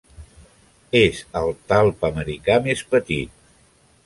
És 1.01 1.19
el 1.41 1.53
talp 1.73 2.09
americà 2.11 2.57
més 2.71 2.83
petit. 2.97 3.39